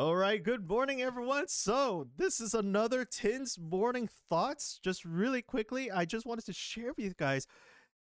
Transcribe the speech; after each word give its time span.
All 0.00 0.16
right, 0.16 0.42
good 0.42 0.66
morning, 0.66 1.02
everyone. 1.02 1.46
So, 1.48 2.06
this 2.16 2.40
is 2.40 2.54
another 2.54 3.04
Tins 3.04 3.58
Morning 3.58 4.08
Thoughts. 4.30 4.80
Just 4.82 5.04
really 5.04 5.42
quickly, 5.42 5.90
I 5.90 6.06
just 6.06 6.24
wanted 6.24 6.46
to 6.46 6.54
share 6.54 6.94
with 6.96 7.00
you 7.00 7.12
guys 7.18 7.46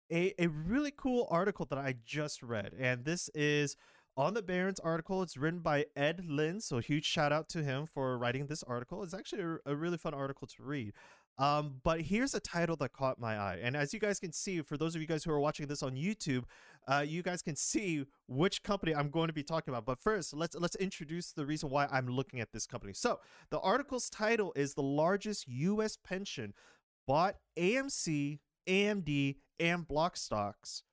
a, 0.09 0.33
a 0.41 0.47
really 0.47 0.93
cool 0.95 1.27
article 1.29 1.65
that 1.69 1.77
I 1.77 1.95
just 2.05 2.41
read. 2.41 2.71
And 2.79 3.03
this 3.03 3.29
is 3.35 3.75
on 4.15 4.33
the 4.33 4.41
Barron's 4.41 4.79
article. 4.79 5.21
It's 5.23 5.35
written 5.35 5.59
by 5.59 5.87
Ed 5.97 6.23
Lin. 6.25 6.61
So, 6.61 6.79
huge 6.79 7.03
shout 7.03 7.33
out 7.33 7.49
to 7.49 7.63
him 7.63 7.85
for 7.85 8.17
writing 8.17 8.47
this 8.47 8.63
article. 8.63 9.03
It's 9.03 9.13
actually 9.13 9.41
a, 9.41 9.57
a 9.65 9.75
really 9.75 9.97
fun 9.97 10.13
article 10.13 10.47
to 10.47 10.63
read. 10.63 10.93
Um, 11.39 11.75
but 11.85 12.01
here's 12.01 12.35
a 12.35 12.39
title 12.41 12.75
that 12.77 12.91
caught 12.91 13.17
my 13.17 13.37
eye. 13.37 13.59
And 13.63 13.75
as 13.77 13.93
you 13.93 13.99
guys 13.99 14.19
can 14.19 14.33
see, 14.33 14.61
for 14.61 14.75
those 14.75 14.93
of 14.93 15.01
you 15.01 15.07
guys 15.07 15.23
who 15.23 15.31
are 15.31 15.39
watching 15.39 15.67
this 15.67 15.81
on 15.81 15.95
YouTube, 15.95 16.43
uh, 16.85 17.03
you 17.07 17.23
guys 17.23 17.41
can 17.41 17.55
see 17.55 18.03
which 18.27 18.61
company 18.61 18.93
I'm 18.93 19.09
going 19.09 19.27
to 19.27 19.33
be 19.33 19.41
talking 19.41 19.73
about. 19.73 19.85
But 19.85 19.99
first, 19.99 20.35
let's 20.35 20.55
let's 20.55 20.75
introduce 20.75 21.31
the 21.31 21.45
reason 21.45 21.69
why 21.69 21.87
I'm 21.89 22.07
looking 22.07 22.41
at 22.41 22.51
this 22.51 22.67
company. 22.67 22.91
So 22.91 23.21
the 23.51 23.59
article's 23.59 24.09
title 24.09 24.51
is 24.57 24.73
the 24.73 24.83
largest 24.83 25.47
U.S. 25.47 25.95
pension 25.95 26.53
bought 27.07 27.35
AMC, 27.57 28.39
AMD, 28.67 29.37
and 29.61 29.87
block 29.87 30.17
stocks, 30.17 30.83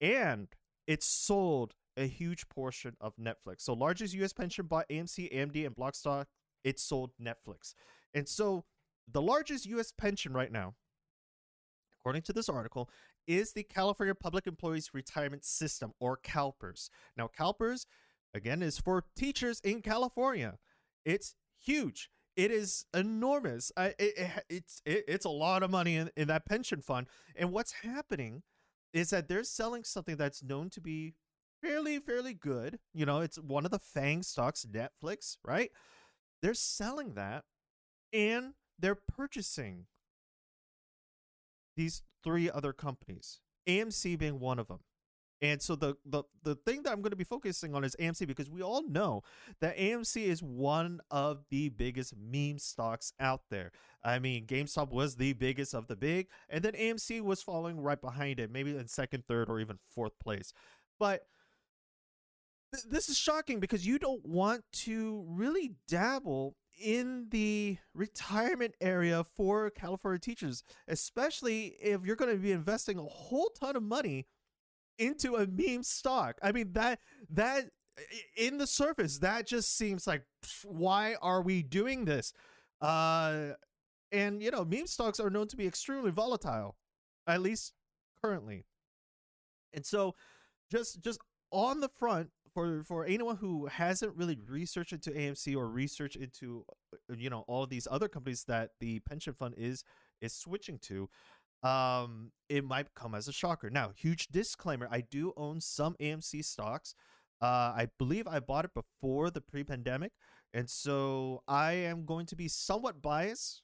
and 0.00 0.48
it 0.88 1.04
sold 1.04 1.74
a 1.96 2.08
huge 2.08 2.48
portion 2.48 2.96
of 3.00 3.14
Netflix. 3.16 3.60
So 3.60 3.72
largest 3.72 4.14
U.S. 4.14 4.32
pension 4.32 4.66
bought 4.66 4.88
AMC, 4.88 5.32
AMD, 5.32 5.64
and 5.64 5.76
block 5.76 5.94
stock. 5.94 6.26
It 6.64 6.80
sold 6.80 7.12
Netflix, 7.22 7.74
and 8.12 8.28
so 8.28 8.64
the 9.10 9.22
largest 9.22 9.66
U.S. 9.66 9.92
pension 9.92 10.32
right 10.32 10.50
now, 10.52 10.74
according 12.00 12.22
to 12.22 12.32
this 12.32 12.48
article, 12.48 12.90
is 13.26 13.52
the 13.52 13.62
California 13.62 14.14
Public 14.14 14.46
Employees 14.46 14.90
Retirement 14.92 15.44
System, 15.44 15.92
or 16.00 16.16
CalPERS. 16.16 16.90
Now, 17.16 17.28
CalPERS, 17.38 17.86
again, 18.34 18.62
is 18.62 18.78
for 18.78 19.04
teachers 19.16 19.60
in 19.60 19.82
California. 19.82 20.58
It's 21.04 21.34
huge. 21.58 22.10
It 22.36 22.50
is 22.50 22.84
enormous. 22.92 23.72
I, 23.76 23.94
it, 23.98 24.44
it's 24.50 24.82
it, 24.84 25.04
it's 25.08 25.24
a 25.24 25.30
lot 25.30 25.62
of 25.62 25.70
money 25.70 25.96
in, 25.96 26.10
in 26.16 26.28
that 26.28 26.44
pension 26.44 26.82
fund. 26.82 27.06
And 27.34 27.50
what's 27.50 27.72
happening 27.72 28.42
is 28.92 29.10
that 29.10 29.26
they're 29.28 29.44
selling 29.44 29.84
something 29.84 30.16
that's 30.16 30.42
known 30.42 30.68
to 30.70 30.80
be 30.80 31.14
fairly 31.62 31.98
fairly 31.98 32.34
good. 32.34 32.78
You 32.92 33.06
know, 33.06 33.20
it's 33.20 33.38
one 33.38 33.64
of 33.64 33.70
the 33.70 33.78
Fang 33.78 34.22
stocks, 34.22 34.66
Netflix, 34.70 35.38
right? 35.44 35.70
They're 36.42 36.54
selling 36.54 37.14
that, 37.14 37.44
and 38.12 38.52
they're 38.78 38.94
purchasing 38.94 39.86
these 41.76 42.02
three 42.24 42.50
other 42.50 42.72
companies, 42.72 43.40
AMC 43.68 44.18
being 44.18 44.40
one 44.40 44.58
of 44.58 44.68
them. 44.68 44.80
And 45.42 45.60
so 45.60 45.76
the, 45.76 45.96
the 46.06 46.22
the 46.42 46.54
thing 46.54 46.82
that 46.82 46.92
I'm 46.92 47.02
going 47.02 47.10
to 47.10 47.16
be 47.16 47.24
focusing 47.24 47.74
on 47.74 47.84
is 47.84 47.94
AMC 48.00 48.26
because 48.26 48.48
we 48.48 48.62
all 48.62 48.88
know 48.88 49.22
that 49.60 49.76
AMC 49.76 50.22
is 50.22 50.42
one 50.42 51.00
of 51.10 51.44
the 51.50 51.68
biggest 51.68 52.14
meme 52.16 52.58
stocks 52.58 53.12
out 53.20 53.42
there. 53.50 53.70
I 54.02 54.18
mean, 54.18 54.46
GameStop 54.46 54.90
was 54.90 55.16
the 55.16 55.34
biggest 55.34 55.74
of 55.74 55.88
the 55.88 55.96
big, 55.96 56.28
and 56.48 56.64
then 56.64 56.72
AMC 56.72 57.20
was 57.20 57.42
following 57.42 57.80
right 57.80 58.00
behind 58.00 58.40
it, 58.40 58.50
maybe 58.50 58.76
in 58.76 58.88
second, 58.88 59.24
third, 59.28 59.50
or 59.50 59.60
even 59.60 59.78
fourth 59.94 60.18
place. 60.18 60.54
But 60.98 61.26
th- 62.74 62.86
this 62.88 63.10
is 63.10 63.18
shocking 63.18 63.60
because 63.60 63.86
you 63.86 63.98
don't 63.98 64.24
want 64.24 64.64
to 64.84 65.24
really 65.28 65.72
dabble 65.86 66.56
in 66.76 67.26
the 67.30 67.78
retirement 67.94 68.74
area 68.80 69.24
for 69.24 69.70
California 69.70 70.18
teachers, 70.18 70.62
especially 70.88 71.76
if 71.80 72.04
you're 72.04 72.16
going 72.16 72.30
to 72.30 72.40
be 72.40 72.52
investing 72.52 72.98
a 72.98 73.02
whole 73.02 73.50
ton 73.58 73.76
of 73.76 73.82
money 73.82 74.26
into 74.98 75.36
a 75.36 75.46
meme 75.46 75.82
stock. 75.82 76.38
I 76.42 76.52
mean 76.52 76.72
that 76.72 77.00
that 77.30 77.66
in 78.36 78.58
the 78.58 78.66
surface 78.66 79.18
that 79.18 79.46
just 79.46 79.76
seems 79.76 80.06
like 80.06 80.22
why 80.64 81.16
are 81.20 81.42
we 81.42 81.62
doing 81.62 82.04
this? 82.04 82.32
Uh 82.80 83.50
and 84.12 84.42
you 84.42 84.50
know, 84.50 84.64
meme 84.64 84.86
stocks 84.86 85.20
are 85.20 85.30
known 85.30 85.48
to 85.48 85.56
be 85.56 85.66
extremely 85.66 86.10
volatile 86.10 86.76
at 87.26 87.42
least 87.42 87.72
currently. 88.22 88.64
And 89.74 89.84
so 89.84 90.14
just 90.70 91.02
just 91.02 91.20
on 91.50 91.80
the 91.80 91.88
front 91.88 92.30
for 92.56 92.82
for 92.84 93.04
anyone 93.04 93.36
who 93.36 93.66
hasn't 93.66 94.16
really 94.16 94.38
researched 94.48 94.94
into 94.94 95.10
AMC 95.10 95.54
or 95.54 95.68
researched 95.68 96.16
into 96.16 96.64
uh, 96.94 97.14
you 97.14 97.28
know 97.28 97.44
all 97.46 97.66
these 97.66 97.86
other 97.90 98.08
companies 98.08 98.44
that 98.48 98.70
the 98.80 98.98
pension 99.00 99.34
fund 99.34 99.54
is 99.58 99.84
is 100.22 100.32
switching 100.32 100.78
to 100.78 101.06
um 101.62 102.32
it 102.48 102.64
might 102.64 102.94
come 102.94 103.14
as 103.14 103.28
a 103.28 103.32
shocker. 103.32 103.68
Now 103.68 103.90
huge 103.94 104.28
disclaimer 104.28 104.88
i 104.90 105.02
do 105.02 105.34
own 105.36 105.60
some 105.60 105.96
amc 106.00 106.42
stocks. 106.46 106.94
Uh 107.42 107.72
i 107.82 107.88
believe 107.98 108.26
i 108.26 108.40
bought 108.40 108.64
it 108.64 108.72
before 108.74 109.30
the 109.30 109.42
pre-pandemic 109.42 110.12
and 110.54 110.70
so 110.70 111.42
i 111.46 111.72
am 111.72 112.06
going 112.06 112.24
to 112.24 112.36
be 112.36 112.48
somewhat 112.48 113.02
biased. 113.02 113.60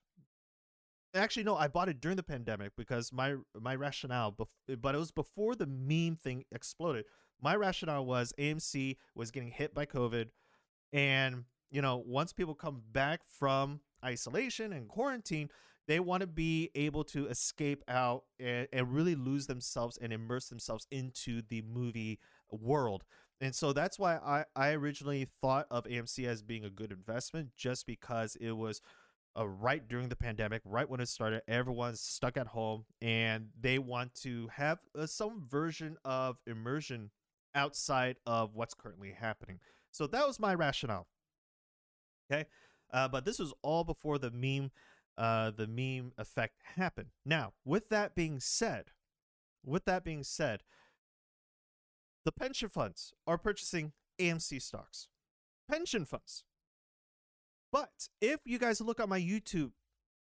Actually 1.15 1.45
no 1.45 1.57
i 1.57 1.67
bought 1.67 1.89
it 1.89 1.99
during 2.03 2.17
the 2.17 2.23
pandemic 2.23 2.73
because 2.77 3.11
my 3.11 3.37
my 3.59 3.75
rationale 3.75 4.33
bef- 4.33 4.81
but 4.83 4.95
it 4.95 4.99
was 4.99 5.13
before 5.13 5.55
the 5.55 5.67
meme 5.67 6.17
thing 6.17 6.45
exploded 6.53 7.07
my 7.43 7.57
rationale 7.57 8.07
was 8.07 8.33
AMC 8.39 8.97
was 9.15 9.31
getting 9.31 9.51
hit 9.51 9.75
by 9.75 9.85
COVID. 9.85 10.29
And, 10.93 11.45
you 11.71 11.83
know, 11.83 12.03
once 12.07 12.33
people 12.33 12.55
come 12.55 12.83
back 12.93 13.21
from 13.25 13.81
isolation 14.05 14.73
and 14.73 14.89
quarantine, 14.89 15.51
they 15.89 15.99
want 16.01 16.21
to 16.21 16.27
be 16.27 16.71
able 16.75 17.05
to 17.05 17.27
escape 17.27 17.83
out 17.89 18.25
and, 18.39 18.69
and, 18.73 18.95
really 18.95 19.17
lose 19.17 19.47
themselves 19.47 19.99
and 20.01 20.13
immerse 20.13 20.49
themselves 20.49 20.87
into 20.93 21.43
the 21.49 21.63
movie 21.63 22.21
world. 22.51 23.03
And 23.41 23.53
so 23.53 23.73
that's 23.73 23.99
why 23.99 24.17
I, 24.17 24.45
I 24.55 24.71
originally 24.71 25.27
thought 25.41 25.67
of 25.71 25.85
AMC 25.85 26.27
as 26.29 26.43
being 26.43 26.65
a 26.65 26.71
good 26.71 26.93
investment 26.93 27.51
just 27.57 27.87
because 27.87 28.37
it 28.37 28.53
was 28.53 28.81
uh, 29.37 29.49
right 29.49 29.87
during 29.89 30.09
the 30.09 30.17
pandemic, 30.17 30.63
right 30.65 30.89
when 30.89 31.01
it 31.01 31.09
started. 31.09 31.43
Everyone's 31.49 32.01
stuck 32.01 32.37
at 32.37 32.47
home 32.47 32.85
and 33.01 33.49
they 33.61 33.81
want 33.81 34.15
to 34.23 34.49
have 34.55 34.79
uh, 34.97 35.07
some 35.07 35.43
version 35.49 35.97
of 36.05 36.39
immersion 36.47 37.11
outside 37.55 38.17
of 38.27 38.55
what's 38.55 38.75
currently 38.75 39.13
happening. 39.19 39.61
So 39.91 40.07
that 40.07 40.27
was 40.27 40.41
my 40.41 40.55
rationale. 40.55 41.07
Okay, 42.31 42.47
uh, 42.93 43.09
but 43.09 43.25
this 43.25 43.39
was 43.39 43.53
all 43.63 43.85
before 43.85 44.19
the 44.19 44.31
meme, 44.31 44.71
uh, 45.19 45.51
the 45.51 45.67
meme 45.67 46.13
effect 46.17 46.57
happened. 46.77 47.09
Now, 47.25 47.53
with 47.65 47.89
that 47.91 48.15
being 48.15 48.41
said, 48.41 48.87
with 49.65 49.85
that 49.85 50.05
being 50.05 50.23
said, 50.23 50.63
the 52.25 52.33
pension 52.33 52.69
funds 52.69 53.13
are 53.27 53.39
purchasing 53.39 53.93
AMC 54.19 54.63
stocks. 54.63 55.09
Pension 55.69 56.05
funds. 56.05 56.45
But 57.71 58.09
if 58.21 58.41
you 58.45 58.59
guys 58.59 58.81
look 58.81 59.01
at 59.01 59.09
my 59.09 59.21
YouTube 59.21 59.73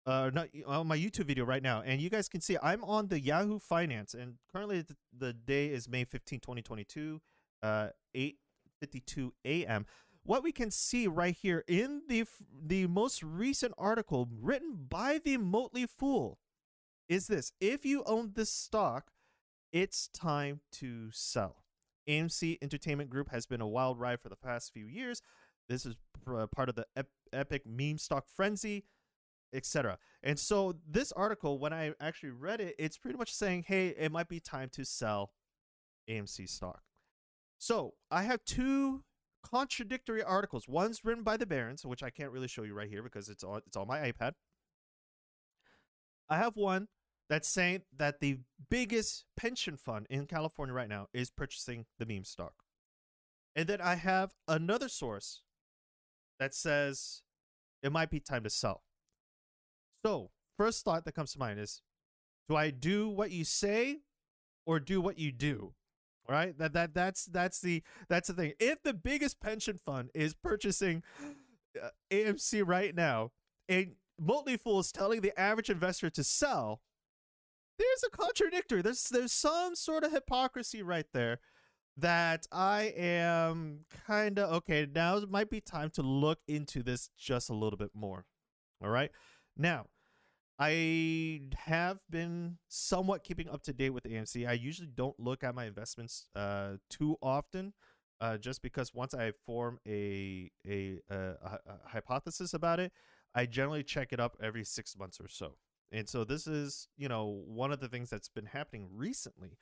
uh 0.09 0.29
not 0.33 0.47
on 0.65 0.87
my 0.87 0.97
YouTube 0.97 1.25
video 1.25 1.45
right 1.45 1.61
now 1.61 1.81
and 1.85 2.01
you 2.01 2.09
guys 2.09 2.27
can 2.27 2.41
see 2.41 2.57
I'm 2.61 2.83
on 2.83 3.07
the 3.07 3.19
Yahoo 3.19 3.59
Finance 3.59 4.13
and 4.13 4.35
currently 4.51 4.81
the, 4.81 4.95
the 5.17 5.33
day 5.33 5.67
is 5.67 5.87
May 5.87 6.03
15 6.03 6.39
2022 6.39 7.21
uh 7.61 7.89
8:52 8.15 9.31
a.m. 9.45 9.85
What 10.23 10.43
we 10.43 10.51
can 10.51 10.71
see 10.71 11.07
right 11.07 11.35
here 11.35 11.63
in 11.67 12.01
the 12.07 12.25
the 12.65 12.87
most 12.87 13.23
recent 13.23 13.73
article 13.77 14.27
written 14.41 14.87
by 14.89 15.19
the 15.23 15.37
Motley 15.37 15.85
Fool 15.85 16.39
is 17.07 17.27
this 17.27 17.51
if 17.59 17.85
you 17.85 18.03
own 18.05 18.31
this 18.35 18.51
stock 18.51 19.11
it's 19.71 20.07
time 20.07 20.61
to 20.73 21.11
sell. 21.11 21.63
AMC 22.07 22.57
Entertainment 22.61 23.11
Group 23.11 23.29
has 23.29 23.45
been 23.45 23.61
a 23.61 23.67
wild 23.67 23.99
ride 23.99 24.19
for 24.19 24.29
the 24.29 24.35
past 24.35 24.73
few 24.73 24.87
years. 24.87 25.21
This 25.67 25.85
is 25.85 25.95
part 26.25 26.69
of 26.69 26.75
the 26.75 26.87
ep- 26.95 27.07
epic 27.31 27.63
meme 27.67 27.99
stock 27.99 28.25
frenzy 28.27 28.83
etc. 29.53 29.97
And 30.23 30.37
so 30.37 30.75
this 30.87 31.11
article, 31.11 31.59
when 31.59 31.73
I 31.73 31.93
actually 31.99 32.31
read 32.31 32.61
it, 32.61 32.75
it's 32.77 32.97
pretty 32.97 33.17
much 33.17 33.33
saying, 33.33 33.65
hey, 33.67 33.89
it 33.97 34.11
might 34.11 34.27
be 34.27 34.39
time 34.39 34.69
to 34.73 34.85
sell 34.85 35.31
AMC 36.09 36.49
stock. 36.49 36.81
So 37.57 37.93
I 38.09 38.23
have 38.23 38.43
two 38.45 39.03
contradictory 39.43 40.23
articles. 40.23 40.67
One's 40.67 41.03
written 41.03 41.23
by 41.23 41.37
the 41.37 41.45
Barron's, 41.45 41.85
which 41.85 42.03
I 42.03 42.09
can't 42.09 42.31
really 42.31 42.47
show 42.47 42.63
you 42.63 42.73
right 42.73 42.89
here 42.89 43.03
because 43.03 43.29
it's 43.29 43.43
on 43.43 43.61
it's 43.65 43.77
on 43.77 43.87
my 43.87 44.11
iPad. 44.11 44.33
I 46.29 46.37
have 46.37 46.55
one 46.55 46.87
that's 47.29 47.47
saying 47.47 47.81
that 47.97 48.19
the 48.19 48.39
biggest 48.69 49.25
pension 49.37 49.77
fund 49.77 50.07
in 50.09 50.25
California 50.25 50.73
right 50.73 50.89
now 50.89 51.07
is 51.13 51.29
purchasing 51.29 51.85
the 51.97 52.05
meme 52.05 52.23
stock. 52.23 52.53
And 53.55 53.67
then 53.67 53.81
I 53.81 53.95
have 53.95 54.33
another 54.47 54.89
source 54.89 55.41
that 56.39 56.53
says 56.53 57.21
it 57.83 57.91
might 57.91 58.09
be 58.09 58.19
time 58.19 58.43
to 58.43 58.49
sell. 58.49 58.83
So, 60.05 60.31
first 60.57 60.83
thought 60.83 61.05
that 61.05 61.15
comes 61.15 61.33
to 61.33 61.39
mind 61.39 61.59
is 61.59 61.81
do 62.47 62.55
I 62.55 62.71
do 62.71 63.09
what 63.09 63.31
you 63.31 63.43
say 63.43 63.99
or 64.65 64.79
do 64.79 65.01
what 65.01 65.17
you 65.17 65.31
do? 65.31 65.73
Right? 66.27 66.57
That 66.57 66.73
that 66.73 66.93
that's 66.93 67.25
that's 67.25 67.59
the 67.59 67.83
that's 68.07 68.27
the 68.27 68.33
thing. 68.33 68.53
If 68.59 68.83
the 68.83 68.93
biggest 68.93 69.39
pension 69.39 69.79
fund 69.83 70.09
is 70.13 70.35
purchasing 70.35 71.03
uh, 71.81 71.89
AMC 72.11 72.67
right 72.67 72.93
now 72.93 73.31
and 73.67 73.93
Motley 74.19 74.57
Fool 74.57 74.79
is 74.79 74.91
telling 74.91 75.21
the 75.21 75.37
average 75.39 75.69
investor 75.69 76.09
to 76.11 76.23
sell, 76.23 76.81
there's 77.79 78.03
a 78.05 78.15
contradictory. 78.15 78.81
There's 78.81 79.09
there's 79.09 79.31
some 79.31 79.75
sort 79.75 80.03
of 80.03 80.11
hypocrisy 80.11 80.83
right 80.83 81.07
there 81.13 81.39
that 81.97 82.45
I 82.51 82.93
am 82.95 83.85
kind 84.05 84.37
of 84.39 84.51
okay. 84.57 84.87
Now 84.93 85.17
it 85.17 85.29
might 85.29 85.49
be 85.49 85.61
time 85.61 85.89
to 85.91 86.01
look 86.01 86.39
into 86.47 86.83
this 86.83 87.09
just 87.17 87.49
a 87.49 87.55
little 87.55 87.77
bit 87.77 87.91
more. 87.93 88.25
All 88.83 88.89
right. 88.89 89.11
Now, 89.59 89.87
I 90.57 91.41
have 91.57 91.99
been 92.09 92.57
somewhat 92.69 93.25
keeping 93.25 93.49
up 93.49 93.61
to 93.63 93.73
date 93.73 93.89
with 93.89 94.05
AMC. 94.05 94.47
I 94.47 94.53
usually 94.53 94.87
don't 94.87 95.19
look 95.19 95.43
at 95.43 95.53
my 95.53 95.65
investments 95.65 96.27
uh, 96.33 96.77
too 96.89 97.17
often, 97.21 97.73
uh, 98.21 98.37
just 98.37 98.61
because 98.61 98.93
once 98.93 99.13
I 99.13 99.33
form 99.45 99.79
a, 99.85 100.49
a, 100.65 100.99
a, 101.09 101.15
a 101.15 101.59
hypothesis 101.85 102.53
about 102.53 102.79
it, 102.79 102.93
I 103.35 103.45
generally 103.45 103.83
check 103.83 104.13
it 104.13 104.19
up 104.21 104.37
every 104.41 104.63
six 104.63 104.97
months 104.97 105.19
or 105.19 105.27
so. 105.27 105.57
And 105.91 106.07
so 106.07 106.23
this 106.23 106.47
is, 106.47 106.87
you 106.97 107.09
know, 107.09 107.43
one 107.45 107.73
of 107.73 107.81
the 107.81 107.89
things 107.89 108.09
that's 108.09 108.29
been 108.29 108.45
happening 108.45 108.87
recently. 108.93 109.57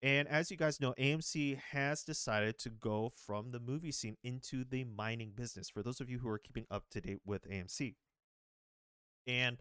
And 0.00 0.28
as 0.28 0.50
you 0.50 0.56
guys 0.56 0.80
know, 0.80 0.94
AMC 0.98 1.58
has 1.72 2.04
decided 2.04 2.58
to 2.60 2.70
go 2.70 3.10
from 3.26 3.50
the 3.50 3.60
movie 3.60 3.92
scene 3.92 4.16
into 4.22 4.64
the 4.64 4.84
mining 4.84 5.32
business. 5.34 5.68
For 5.68 5.82
those 5.82 6.00
of 6.00 6.08
you 6.08 6.20
who 6.20 6.28
are 6.28 6.38
keeping 6.38 6.66
up 6.70 6.84
to 6.90 7.00
date 7.00 7.20
with 7.24 7.48
AMC, 7.50 7.94
and 9.30 9.58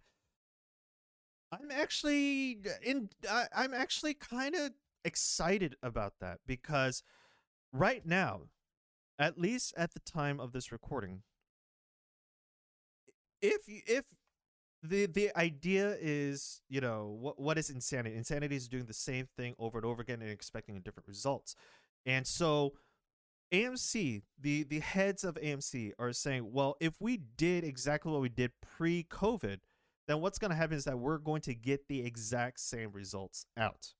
I'm 1.51 1.71
actually 1.71 2.60
in, 2.83 3.10
I, 3.30 3.45
I'm 3.56 3.74
actually 3.74 4.16
kind 4.16 4.56
of 4.56 4.71
excited 5.06 5.75
about 5.81 6.13
that 6.21 6.39
because 6.45 7.04
right 7.71 8.06
now, 8.06 8.42
at 9.19 9.38
least 9.39 9.74
at 9.77 9.94
the 9.94 10.00
time 10.00 10.39
of 10.39 10.54
this 10.54 10.71
recording, 10.71 11.21
if 13.42 13.62
if 13.68 14.06
the 14.81 15.06
the 15.07 15.31
idea 15.36 15.98
is 16.00 16.62
you 16.69 16.81
know 16.81 17.16
what 17.19 17.39
what 17.39 17.57
is 17.57 17.69
insanity? 17.69 18.16
Insanity 18.16 18.56
is 18.56 18.68
doing 18.68 18.86
the 18.86 18.94
same 18.94 19.27
thing 19.38 19.54
over 19.60 19.77
and 19.77 19.86
over 19.86 20.01
again 20.01 20.21
and 20.21 20.31
expecting 20.31 20.80
different 20.81 21.07
results. 21.07 21.56
And 22.06 22.25
so 22.25 22.74
amc 23.53 24.21
the 24.39 24.63
the 24.63 24.79
heads 24.79 25.23
of 25.23 25.35
amc 25.35 25.91
are 25.97 26.13
saying 26.13 26.51
well 26.51 26.75
if 26.79 26.93
we 26.99 27.17
did 27.37 27.63
exactly 27.63 28.11
what 28.11 28.21
we 28.21 28.29
did 28.29 28.51
pre-covid 28.61 29.59
then 30.07 30.21
what's 30.21 30.39
going 30.39 30.49
to 30.49 30.57
happen 30.57 30.75
is 30.75 30.85
that 30.85 30.97
we're 30.97 31.17
going 31.17 31.41
to 31.41 31.53
get 31.53 31.87
the 31.87 32.05
exact 32.05 32.59
same 32.59 32.91
results 32.91 33.45
out 33.57 33.93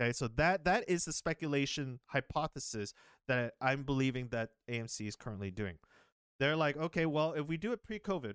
okay 0.00 0.12
so 0.12 0.28
that 0.28 0.64
that 0.64 0.84
is 0.88 1.04
the 1.04 1.12
speculation 1.12 1.98
hypothesis 2.06 2.94
that 3.26 3.54
i'm 3.60 3.82
believing 3.82 4.28
that 4.28 4.50
amc 4.70 5.06
is 5.06 5.16
currently 5.16 5.50
doing 5.50 5.78
they're 6.38 6.56
like 6.56 6.76
okay 6.76 7.06
well 7.06 7.32
if 7.32 7.46
we 7.46 7.56
do 7.56 7.72
it 7.72 7.82
pre-covid 7.82 8.34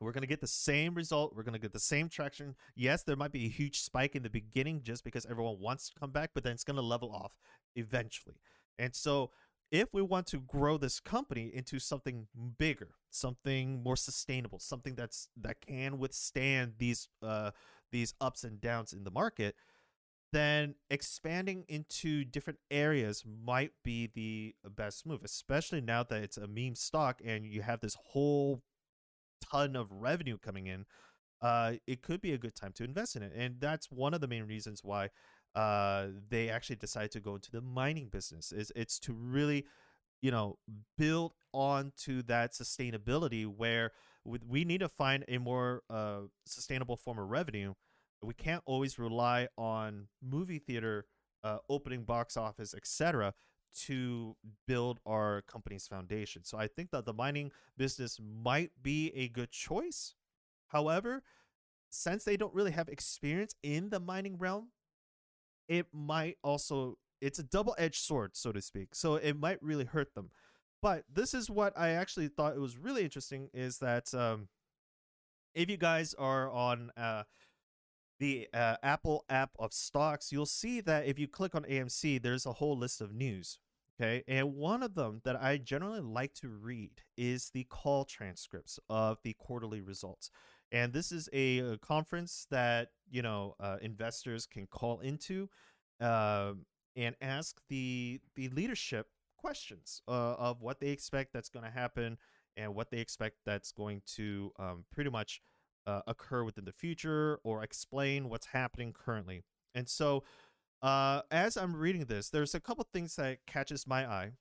we're 0.00 0.12
going 0.12 0.22
to 0.22 0.28
get 0.28 0.40
the 0.40 0.46
same 0.46 0.94
result. 0.94 1.34
We're 1.34 1.42
going 1.42 1.54
to 1.54 1.58
get 1.58 1.72
the 1.72 1.80
same 1.80 2.08
traction. 2.08 2.54
Yes, 2.76 3.02
there 3.02 3.16
might 3.16 3.32
be 3.32 3.46
a 3.46 3.48
huge 3.48 3.80
spike 3.80 4.14
in 4.14 4.22
the 4.22 4.30
beginning 4.30 4.82
just 4.82 5.02
because 5.02 5.26
everyone 5.26 5.58
wants 5.58 5.88
to 5.88 5.98
come 5.98 6.10
back, 6.10 6.30
but 6.34 6.44
then 6.44 6.52
it's 6.52 6.64
going 6.64 6.76
to 6.76 6.82
level 6.82 7.10
off 7.10 7.36
eventually. 7.74 8.36
And 8.78 8.94
so, 8.94 9.30
if 9.70 9.92
we 9.92 10.00
want 10.00 10.26
to 10.28 10.38
grow 10.38 10.78
this 10.78 10.98
company 10.98 11.50
into 11.52 11.78
something 11.78 12.26
bigger, 12.58 12.88
something 13.10 13.82
more 13.82 13.96
sustainable, 13.96 14.58
something 14.58 14.94
that's 14.94 15.28
that 15.40 15.60
can 15.60 15.98
withstand 15.98 16.74
these 16.78 17.08
uh 17.22 17.50
these 17.92 18.14
ups 18.20 18.44
and 18.44 18.60
downs 18.60 18.92
in 18.92 19.04
the 19.04 19.10
market, 19.10 19.56
then 20.32 20.74
expanding 20.90 21.64
into 21.68 22.24
different 22.24 22.58
areas 22.70 23.24
might 23.26 23.72
be 23.82 24.10
the 24.14 24.54
best 24.70 25.06
move, 25.06 25.20
especially 25.24 25.80
now 25.80 26.02
that 26.02 26.22
it's 26.22 26.36
a 26.36 26.46
meme 26.46 26.74
stock 26.74 27.20
and 27.24 27.46
you 27.46 27.62
have 27.62 27.80
this 27.80 27.96
whole 28.10 28.62
ton 29.40 29.76
of 29.76 29.90
revenue 29.90 30.36
coming 30.38 30.66
in, 30.66 30.84
uh, 31.40 31.74
it 31.86 32.02
could 32.02 32.20
be 32.20 32.32
a 32.32 32.38
good 32.38 32.54
time 32.54 32.72
to 32.72 32.84
invest 32.84 33.16
in 33.16 33.22
it. 33.22 33.32
And 33.34 33.60
that's 33.60 33.90
one 33.90 34.14
of 34.14 34.20
the 34.20 34.28
main 34.28 34.44
reasons 34.44 34.80
why 34.82 35.10
uh, 35.58 36.06
they 36.28 36.48
actually 36.48 36.76
decided 36.76 37.10
to 37.10 37.18
go 37.18 37.34
into 37.34 37.50
the 37.50 37.60
mining 37.60 38.06
business. 38.06 38.52
Is 38.52 38.70
it's 38.76 39.00
to 39.00 39.12
really, 39.12 39.66
you 40.22 40.30
know, 40.30 40.56
build 40.96 41.32
onto 41.52 42.22
that 42.22 42.52
sustainability 42.52 43.44
where 43.44 43.90
we 44.24 44.64
need 44.64 44.78
to 44.78 44.88
find 44.88 45.24
a 45.26 45.38
more 45.38 45.82
uh, 45.90 46.20
sustainable 46.46 46.96
form 46.96 47.18
of 47.18 47.28
revenue. 47.28 47.74
We 48.22 48.34
can't 48.34 48.62
always 48.66 49.00
rely 49.00 49.48
on 49.56 50.06
movie 50.22 50.60
theater 50.60 51.06
uh, 51.42 51.58
opening 51.68 52.04
box 52.04 52.36
office, 52.36 52.72
etc 52.72 53.34
to 53.86 54.34
build 54.66 54.98
our 55.04 55.42
company's 55.42 55.86
foundation. 55.86 56.42
So 56.42 56.56
I 56.56 56.68
think 56.68 56.90
that 56.90 57.04
the 57.04 57.12
mining 57.12 57.52
business 57.76 58.18
might 58.18 58.70
be 58.82 59.12
a 59.14 59.28
good 59.28 59.50
choice. 59.50 60.14
However, 60.68 61.22
since 61.90 62.24
they 62.24 62.38
don't 62.38 62.54
really 62.54 62.70
have 62.70 62.88
experience 62.88 63.54
in 63.62 63.90
the 63.90 64.00
mining 64.00 64.38
realm, 64.38 64.70
it 65.68 65.86
might 65.92 66.36
also 66.42 66.96
it's 67.20 67.38
a 67.38 67.42
double-edged 67.42 68.00
sword, 68.00 68.36
so 68.36 68.52
to 68.52 68.60
speak. 68.60 68.94
So 68.94 69.16
it 69.16 69.38
might 69.38 69.62
really 69.62 69.84
hurt 69.84 70.14
them. 70.14 70.30
But 70.80 71.04
this 71.12 71.34
is 71.34 71.50
what 71.50 71.76
I 71.76 71.90
actually 71.90 72.28
thought 72.28 72.54
it 72.54 72.60
was 72.60 72.76
really 72.76 73.02
interesting 73.02 73.48
is 73.52 73.78
that 73.78 74.14
um, 74.14 74.48
if 75.54 75.68
you 75.68 75.76
guys 75.76 76.14
are 76.14 76.50
on 76.50 76.92
uh, 76.96 77.24
the 78.20 78.48
uh, 78.54 78.76
Apple 78.82 79.24
app 79.28 79.50
of 79.58 79.72
stocks, 79.72 80.30
you'll 80.30 80.46
see 80.46 80.80
that 80.82 81.06
if 81.06 81.18
you 81.18 81.26
click 81.26 81.54
on 81.54 81.64
AMC, 81.64 82.22
there's 82.22 82.46
a 82.46 82.52
whole 82.52 82.78
list 82.78 83.00
of 83.00 83.12
news. 83.12 83.58
Okay. 84.00 84.22
And 84.28 84.54
one 84.54 84.84
of 84.84 84.94
them 84.94 85.20
that 85.24 85.42
I 85.42 85.56
generally 85.56 86.00
like 86.00 86.32
to 86.34 86.48
read 86.48 87.02
is 87.16 87.50
the 87.50 87.64
call 87.64 88.04
transcripts 88.04 88.78
of 88.88 89.18
the 89.24 89.34
quarterly 89.36 89.80
results. 89.80 90.30
And 90.70 90.92
this 90.92 91.12
is 91.12 91.28
a, 91.32 91.58
a 91.58 91.78
conference 91.78 92.46
that, 92.50 92.88
you 93.10 93.22
know, 93.22 93.54
uh, 93.58 93.78
investors 93.80 94.46
can 94.46 94.66
call 94.66 95.00
into 95.00 95.48
uh, 96.00 96.52
and 96.94 97.16
ask 97.20 97.60
the, 97.68 98.20
the 98.36 98.48
leadership 98.48 99.06
questions 99.38 100.02
uh, 100.08 100.34
of 100.34 100.60
what 100.60 100.80
they 100.80 100.88
expect 100.88 101.32
that's 101.32 101.48
going 101.48 101.64
to 101.64 101.70
happen 101.70 102.18
and 102.56 102.74
what 102.74 102.90
they 102.90 102.98
expect 102.98 103.36
that's 103.46 103.72
going 103.72 104.02
to 104.16 104.52
um, 104.58 104.84
pretty 104.92 105.10
much 105.10 105.40
uh, 105.86 106.02
occur 106.06 106.44
within 106.44 106.64
the 106.64 106.72
future 106.72 107.40
or 107.44 107.62
explain 107.62 108.28
what's 108.28 108.46
happening 108.46 108.92
currently. 108.92 109.44
And 109.74 109.88
so, 109.88 110.24
uh, 110.82 111.22
as 111.30 111.56
I'm 111.56 111.74
reading 111.74 112.04
this, 112.04 112.30
there's 112.30 112.54
a 112.54 112.60
couple 112.60 112.86
things 112.92 113.16
that 113.16 113.38
catches 113.46 113.86
my 113.86 114.06
eye, 114.06 114.32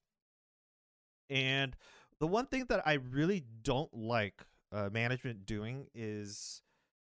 and 1.29 1.75
the 2.19 2.27
one 2.27 2.45
thing 2.47 2.65
that 2.69 2.85
I 2.85 2.93
really 2.93 3.43
don't 3.63 3.93
like 3.93 4.45
uh, 4.71 4.89
management 4.91 5.45
doing 5.45 5.87
is, 5.93 6.61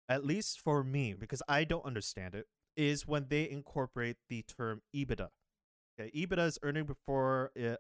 at 0.09 0.25
least 0.25 0.61
for 0.61 0.85
me, 0.85 1.15
because 1.15 1.43
I 1.49 1.65
don't 1.65 1.85
understand 1.85 2.35
it, 2.35 2.47
is 2.77 3.07
when 3.07 3.27
they 3.29 3.49
incorporate 3.49 4.17
the 4.29 4.43
term 4.43 4.83
EBITDA. 4.95 5.29
Okay, 5.99 6.11
EBITDA 6.15 6.47
is 6.47 6.59
earning 6.63 6.85
before 6.85 7.51
uh, 7.59 7.77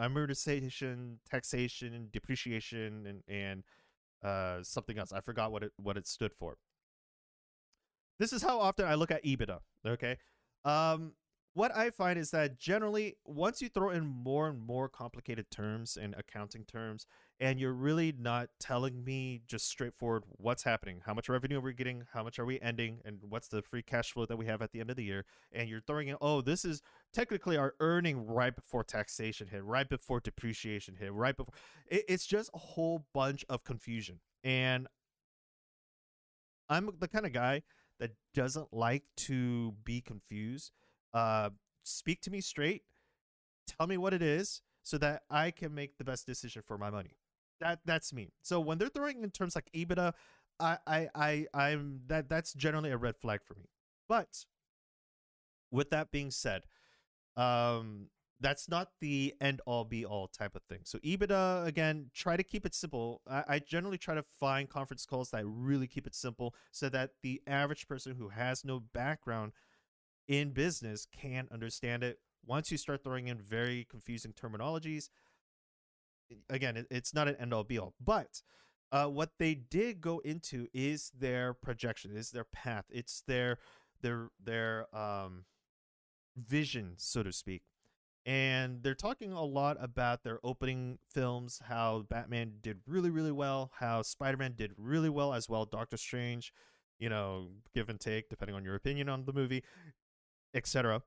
amortization, 0.00 1.16
taxation, 1.30 2.08
depreciation, 2.12 3.06
and 3.06 3.22
and 3.28 3.62
uh, 4.22 4.62
something 4.62 4.98
else. 4.98 5.12
I 5.12 5.20
forgot 5.20 5.52
what 5.52 5.62
it 5.62 5.72
what 5.76 5.96
it 5.96 6.06
stood 6.06 6.32
for. 6.32 6.56
This 8.18 8.32
is 8.32 8.42
how 8.42 8.58
often 8.58 8.86
I 8.86 8.94
look 8.94 9.10
at 9.10 9.24
EBITDA. 9.24 9.58
Okay, 9.86 10.16
um, 10.64 11.12
what 11.54 11.76
I 11.76 11.90
find 11.90 12.18
is 12.18 12.30
that 12.30 12.58
generally, 12.58 13.16
once 13.24 13.60
you 13.60 13.68
throw 13.68 13.90
in 13.90 14.06
more 14.06 14.48
and 14.48 14.60
more 14.60 14.88
complicated 14.88 15.50
terms 15.50 15.96
and 16.00 16.14
accounting 16.16 16.64
terms, 16.64 17.06
and 17.40 17.60
you're 17.60 17.72
really 17.72 18.12
not 18.18 18.48
telling 18.58 19.04
me 19.04 19.42
just 19.46 19.68
straightforward 19.68 20.24
what's 20.38 20.64
happening, 20.64 21.00
how 21.06 21.14
much 21.14 21.28
revenue 21.28 21.58
are 21.58 21.62
we 21.62 21.72
getting, 21.72 22.04
how 22.12 22.24
much 22.24 22.38
are 22.38 22.44
we 22.44 22.60
ending, 22.60 22.98
and 23.04 23.18
what's 23.28 23.48
the 23.48 23.62
free 23.62 23.82
cash 23.82 24.12
flow 24.12 24.26
that 24.26 24.36
we 24.36 24.46
have 24.46 24.60
at 24.60 24.72
the 24.72 24.80
end 24.80 24.90
of 24.90 24.96
the 24.96 25.04
year, 25.04 25.24
and 25.52 25.68
you're 25.68 25.80
throwing 25.80 26.08
in, 26.08 26.16
oh, 26.20 26.40
this 26.40 26.64
is 26.64 26.82
technically 27.12 27.56
our 27.56 27.74
earning 27.78 28.26
right 28.26 28.54
before 28.54 28.82
taxation 28.82 29.46
hit, 29.46 29.62
right 29.62 29.88
before 29.88 30.18
depreciation 30.20 30.96
hit, 30.98 31.12
right 31.12 31.36
before. 31.36 31.54
It, 31.86 32.04
it's 32.08 32.26
just 32.26 32.50
a 32.54 32.58
whole 32.58 33.06
bunch 33.14 33.44
of 33.48 33.62
confusion. 33.62 34.18
And 34.42 34.88
I'm 36.68 36.90
the 36.98 37.08
kind 37.08 37.24
of 37.24 37.32
guy 37.32 37.62
that 38.00 38.12
doesn't 38.34 38.72
like 38.72 39.04
to 39.16 39.74
be 39.84 40.00
confused, 40.00 40.72
uh, 41.14 41.50
speak 41.84 42.20
to 42.22 42.30
me 42.30 42.40
straight. 42.40 42.82
Tell 43.66 43.86
me 43.86 43.96
what 43.96 44.14
it 44.14 44.22
is 44.22 44.62
so 44.82 44.98
that 44.98 45.22
I 45.30 45.50
can 45.50 45.74
make 45.74 45.98
the 45.98 46.04
best 46.04 46.26
decision 46.26 46.62
for 46.66 46.78
my 46.78 46.90
money. 46.90 47.17
That 47.60 47.80
that's 47.84 48.12
me. 48.12 48.32
So 48.42 48.60
when 48.60 48.78
they're 48.78 48.88
throwing 48.88 49.22
in 49.22 49.30
terms 49.30 49.54
like 49.54 49.70
EBITDA, 49.74 50.12
I 50.60 50.78
I 50.86 51.08
I 51.14 51.46
I'm 51.54 52.00
that 52.06 52.28
that's 52.28 52.52
generally 52.52 52.90
a 52.90 52.96
red 52.96 53.16
flag 53.16 53.40
for 53.44 53.54
me. 53.54 53.66
But 54.08 54.44
with 55.70 55.90
that 55.90 56.10
being 56.10 56.30
said, 56.30 56.62
um, 57.36 58.08
that's 58.40 58.68
not 58.68 58.90
the 59.00 59.34
end 59.40 59.60
all 59.66 59.84
be 59.84 60.04
all 60.04 60.28
type 60.28 60.54
of 60.54 60.62
thing. 60.62 60.80
So 60.84 60.98
EBITDA 60.98 61.66
again, 61.66 62.10
try 62.14 62.36
to 62.36 62.42
keep 62.42 62.64
it 62.64 62.74
simple. 62.74 63.20
I, 63.28 63.44
I, 63.48 63.58
generally 63.58 63.98
try 63.98 64.14
to 64.14 64.24
find 64.38 64.68
conference 64.68 65.04
calls 65.04 65.30
that 65.30 65.44
really 65.44 65.86
keep 65.86 66.06
it 66.06 66.14
simple 66.14 66.54
so 66.70 66.88
that 66.88 67.10
the 67.22 67.42
average 67.46 67.88
person 67.88 68.14
who 68.16 68.28
has 68.28 68.64
no 68.64 68.80
background 68.80 69.52
in 70.28 70.50
business 70.52 71.06
can 71.10 71.48
understand 71.50 72.04
it. 72.04 72.18
Once 72.46 72.70
you 72.70 72.78
start 72.78 73.02
throwing 73.02 73.26
in 73.26 73.38
very 73.38 73.86
confusing 73.90 74.32
terminologies, 74.32 75.08
again, 76.50 76.76
it, 76.76 76.86
it's 76.90 77.14
not 77.14 77.28
an 77.28 77.36
end 77.36 77.54
all 77.54 77.64
be 77.64 77.78
all. 77.78 77.94
But 78.00 78.42
uh, 78.92 79.06
what 79.06 79.32
they 79.38 79.54
did 79.54 80.00
go 80.00 80.18
into 80.20 80.66
is 80.72 81.10
their 81.18 81.54
projection, 81.54 82.16
is 82.16 82.30
their 82.30 82.44
path, 82.44 82.84
it's 82.90 83.22
their 83.26 83.58
their 84.00 84.28
their 84.42 84.86
um 84.96 85.44
vision, 86.36 86.94
so 86.96 87.22
to 87.22 87.32
speak. 87.32 87.62
And 88.26 88.82
they're 88.82 88.94
talking 88.94 89.32
a 89.32 89.42
lot 89.42 89.78
about 89.80 90.22
their 90.22 90.38
opening 90.44 90.98
films, 91.10 91.62
how 91.66 92.04
Batman 92.10 92.54
did 92.60 92.80
really, 92.86 93.08
really 93.10 93.32
well, 93.32 93.70
how 93.78 94.02
Spider 94.02 94.36
Man 94.36 94.52
did 94.54 94.72
really 94.76 95.08
well 95.08 95.32
as 95.32 95.48
well, 95.48 95.64
Doctor 95.64 95.96
Strange, 95.96 96.52
you 96.98 97.08
know, 97.08 97.48
give 97.74 97.88
and 97.88 97.98
take, 97.98 98.28
depending 98.28 98.54
on 98.54 98.64
your 98.64 98.74
opinion 98.74 99.08
on 99.08 99.24
the 99.24 99.32
movie, 99.32 99.64
etc. 100.54 101.02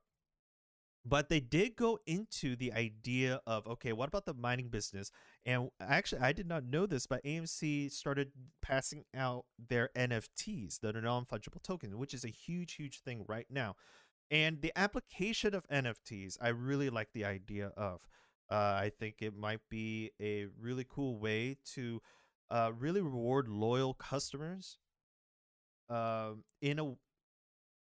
But 1.04 1.28
they 1.28 1.40
did 1.40 1.74
go 1.74 1.98
into 2.06 2.54
the 2.54 2.72
idea 2.72 3.40
of 3.46 3.66
okay, 3.66 3.92
what 3.92 4.08
about 4.08 4.24
the 4.24 4.34
mining 4.34 4.68
business? 4.68 5.10
And 5.44 5.70
actually, 5.80 6.20
I 6.20 6.32
did 6.32 6.46
not 6.46 6.64
know 6.64 6.86
this, 6.86 7.06
but 7.06 7.24
AMC 7.24 7.90
started 7.90 8.30
passing 8.60 9.04
out 9.14 9.44
their 9.58 9.90
NFTs, 9.96 10.78
the 10.80 10.92
non 10.92 11.24
fungible 11.24 11.62
token, 11.62 11.98
which 11.98 12.14
is 12.14 12.24
a 12.24 12.28
huge, 12.28 12.74
huge 12.74 13.00
thing 13.00 13.24
right 13.26 13.46
now. 13.50 13.74
And 14.30 14.62
the 14.62 14.72
application 14.76 15.54
of 15.54 15.68
NFTs, 15.68 16.38
I 16.40 16.48
really 16.48 16.88
like 16.88 17.08
the 17.12 17.24
idea 17.24 17.72
of. 17.76 18.00
Uh, 18.50 18.54
I 18.54 18.92
think 18.98 19.16
it 19.20 19.34
might 19.34 19.60
be 19.70 20.10
a 20.20 20.46
really 20.60 20.86
cool 20.88 21.18
way 21.18 21.56
to 21.74 22.00
uh, 22.50 22.70
really 22.78 23.00
reward 23.00 23.48
loyal 23.48 23.94
customers. 23.94 24.78
Um, 25.88 26.44
in 26.60 26.78
a 26.78 26.94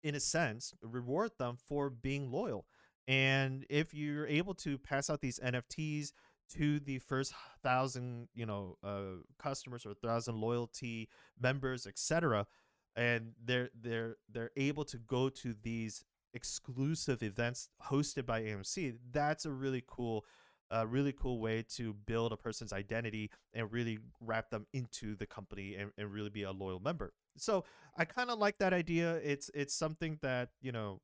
in 0.03 0.15
a 0.15 0.19
sense, 0.19 0.74
reward 0.81 1.31
them 1.39 1.57
for 1.67 1.89
being 1.89 2.31
loyal. 2.31 2.65
And 3.08 3.66
if 3.70 3.94
you're 3.94 4.28
able 4.28 4.54
to 4.56 4.78
pass 4.78 5.10
out 5.10 5.22
these 5.22 5.40
NFTs 5.40 6.12
to 6.56 6.80
the 6.80 7.00
first 7.00 7.34
thousand, 7.64 8.28
you 8.34 8.46
know, 8.46 8.78
uh, 8.84 9.22
customers 9.42 9.86
or 9.86 9.94
thousand 9.94 10.36
loyalty 10.36 11.10
members, 11.40 11.88
etc., 11.88 12.48
and 12.96 13.34
they're 13.44 13.70
they're 13.80 14.18
they're 14.30 14.52
able 14.58 14.84
to 14.86 14.98
go 14.98 15.30
to 15.30 15.56
these 15.62 16.04
exclusive 16.34 17.24
events 17.24 17.70
hosted 17.90 18.26
by 18.26 18.42
AMC, 18.42 18.96
that's 19.12 19.46
a 19.46 19.52
really 19.52 19.84
cool 19.88 20.26
a 20.70 20.86
really 20.86 21.14
cool 21.14 21.40
way 21.40 21.64
to 21.76 21.94
build 21.94 22.34
a 22.34 22.38
person's 22.38 22.74
identity 22.74 23.32
and 23.54 23.72
really 23.72 24.00
wrap 24.20 24.50
them 24.50 24.66
into 24.74 25.16
the 25.16 25.26
company 25.26 25.76
and, 25.76 25.92
and 25.98 26.12
really 26.12 26.30
be 26.30 26.44
a 26.44 26.52
loyal 26.52 26.82
member. 26.82 27.14
So 27.38 27.64
I 27.98 28.04
kind 28.04 28.30
of 28.30 28.38
like 28.38 28.58
that 28.58 28.74
idea. 28.74 29.16
It's 29.24 29.50
it's 29.54 29.74
something 29.74 30.20
that, 30.22 30.50
you 30.62 30.72
know, 30.72 31.02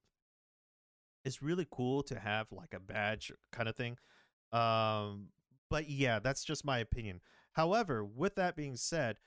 it's 1.26 1.42
really 1.42 1.68
cool 1.72 2.04
to 2.04 2.20
have 2.20 2.48
like 2.52 2.74
a 2.74 2.80
badge 2.80 3.32
kind 3.52 3.70
of 3.70 3.76
thing. 3.76 3.98
Um, 4.52 5.30
but 5.70 5.90
yeah, 5.90 6.20
that's 6.20 6.44
just 6.44 6.66
my 6.66 6.80
opinion. 6.80 7.22
However, 7.54 8.04
with 8.04 8.36
that 8.36 8.56
being 8.56 8.76
said, 8.76 9.18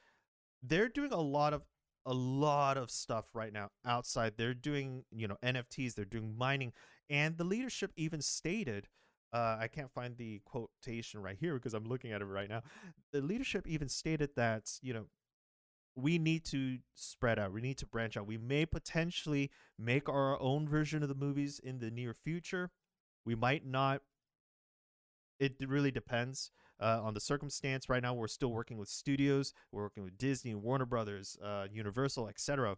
they're 0.62 0.88
doing 0.88 1.12
a 1.12 1.20
lot 1.20 1.52
of 1.52 1.62
a 2.04 2.14
lot 2.14 2.76
of 2.76 2.90
stuff 2.90 3.26
right 3.34 3.52
now 3.52 3.70
outside. 3.84 4.34
They're 4.36 4.54
doing, 4.54 5.04
you 5.10 5.26
know, 5.26 5.36
NFTs, 5.42 5.94
they're 5.94 6.04
doing 6.04 6.36
mining, 6.36 6.72
and 7.10 7.36
the 7.36 7.44
leadership 7.44 7.92
even 7.96 8.20
stated 8.22 8.88
uh, 9.32 9.56
I 9.60 9.68
can't 9.68 9.90
find 9.92 10.16
the 10.16 10.40
quotation 10.44 11.20
right 11.20 11.36
here 11.38 11.54
because 11.54 11.74
I'm 11.74 11.84
looking 11.84 12.12
at 12.12 12.22
it 12.22 12.26
right 12.26 12.48
now. 12.48 12.62
The 13.12 13.20
leadership 13.20 13.66
even 13.66 13.88
stated 13.88 14.30
that, 14.36 14.70
you 14.82 14.94
know, 14.94 15.06
we 15.96 16.18
need 16.18 16.44
to 16.44 16.78
spread 16.94 17.38
out. 17.38 17.52
We 17.52 17.62
need 17.62 17.78
to 17.78 17.86
branch 17.86 18.16
out. 18.16 18.26
We 18.26 18.36
may 18.36 18.66
potentially 18.66 19.50
make 19.78 20.08
our 20.08 20.40
own 20.40 20.68
version 20.68 21.02
of 21.02 21.08
the 21.08 21.14
movies 21.14 21.58
in 21.58 21.78
the 21.78 21.90
near 21.90 22.12
future. 22.12 22.70
We 23.24 23.34
might 23.34 23.66
not. 23.66 24.02
It 25.40 25.56
really 25.66 25.90
depends 25.90 26.50
uh, 26.80 27.00
on 27.02 27.14
the 27.14 27.20
circumstance. 27.20 27.88
Right 27.88 28.02
now, 28.02 28.14
we're 28.14 28.28
still 28.28 28.52
working 28.52 28.76
with 28.76 28.88
studios. 28.88 29.54
We're 29.72 29.82
working 29.82 30.04
with 30.04 30.18
Disney, 30.18 30.54
Warner 30.54 30.86
Brothers, 30.86 31.36
uh, 31.42 31.66
Universal, 31.72 32.28
etc. 32.28 32.76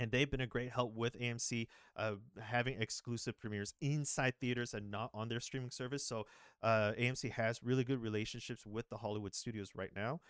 And 0.00 0.10
they've 0.10 0.30
been 0.30 0.40
a 0.40 0.46
great 0.46 0.70
help 0.70 0.94
with 0.94 1.18
AMC, 1.18 1.66
uh, 1.96 2.14
having 2.40 2.80
exclusive 2.80 3.38
premieres 3.38 3.74
inside 3.80 4.34
theaters 4.40 4.74
and 4.74 4.90
not 4.90 5.10
on 5.12 5.28
their 5.28 5.40
streaming 5.40 5.70
service. 5.70 6.04
So 6.04 6.24
uh, 6.62 6.92
AMC 6.98 7.32
has 7.32 7.60
really 7.62 7.84
good 7.84 8.00
relationships 8.00 8.64
with 8.64 8.88
the 8.88 8.98
Hollywood 8.98 9.34
studios 9.34 9.70
right 9.74 9.90
now. 9.94 10.20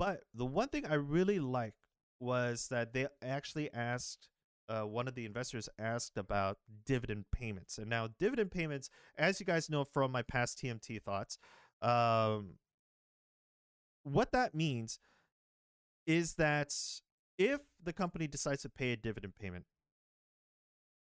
But 0.00 0.22
the 0.32 0.46
one 0.46 0.68
thing 0.68 0.86
I 0.86 0.94
really 0.94 1.38
liked 1.40 1.76
was 2.20 2.68
that 2.70 2.94
they 2.94 3.06
actually 3.20 3.70
asked 3.70 4.30
uh, 4.66 4.86
one 4.86 5.06
of 5.06 5.14
the 5.14 5.26
investors 5.26 5.68
asked 5.78 6.16
about 6.16 6.56
dividend 6.86 7.26
payments. 7.32 7.76
And 7.76 7.90
now, 7.90 8.08
dividend 8.18 8.50
payments, 8.50 8.88
as 9.18 9.40
you 9.40 9.44
guys 9.44 9.68
know 9.68 9.84
from 9.84 10.10
my 10.10 10.22
past 10.22 10.58
TMT 10.58 11.02
thoughts, 11.02 11.36
um, 11.82 12.54
what 14.02 14.32
that 14.32 14.54
means 14.54 15.00
is 16.06 16.32
that 16.36 16.72
if 17.36 17.60
the 17.84 17.92
company 17.92 18.26
decides 18.26 18.62
to 18.62 18.70
pay 18.70 18.92
a 18.92 18.96
dividend 18.96 19.34
payment, 19.38 19.66